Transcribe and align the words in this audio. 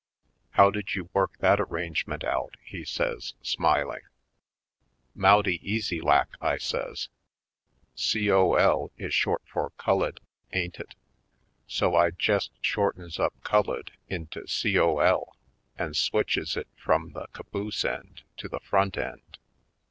"How 0.53 0.71
did 0.71 0.95
you 0.95 1.11
work 1.13 1.37
that 1.41 1.59
arrangement 1.59 2.23
out?" 2.23 2.57
he 2.63 2.83
says, 2.83 3.35
smiling. 3.43 4.01
"Mouty 5.13 5.59
easy 5.61 6.01
lak," 6.01 6.29
I 6.41 6.57
says." 6.57 7.09
'Col.' 8.15 8.89
is 8.97 9.13
short 9.13 9.43
for 9.45 9.69
'cullid', 9.77 10.19
ain't 10.53 10.79
it? 10.79 10.95
So 11.67 11.95
I 11.95 12.09
jest 12.09 12.49
shortens 12.61 13.19
up 13.19 13.35
'cullid' 13.43 13.91
into 14.07 14.47
'Col.' 14.73 15.35
an' 15.77 15.93
switches 15.93 16.57
it 16.57 16.67
frum 16.75 17.11
the 17.11 17.27
caboose 17.31 17.85
end 17.85 18.23
to 18.37 18.49
the 18.49 18.59
front 18.59 18.97
end. 18.97 19.37